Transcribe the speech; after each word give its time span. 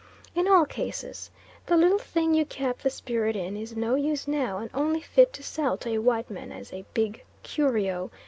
In 0.33 0.47
all 0.47 0.65
cases 0.65 1.29
the 1.67 1.77
little 1.77 1.99
thing 1.99 2.33
you 2.33 2.43
kept 2.43 2.81
the 2.81 2.89
spirit 2.89 3.35
in 3.35 3.55
is 3.55 3.75
no 3.75 3.93
use 3.93 4.27
now, 4.27 4.57
and 4.57 4.71
only 4.73 4.99
fit 4.99 5.31
to 5.33 5.43
sell 5.43 5.77
to 5.77 5.89
a 5.91 5.99
white 5.99 6.31
man 6.31 6.51
as 6.51 6.73
"a 6.73 6.85
big 6.95 7.23
curio!" 7.43 8.09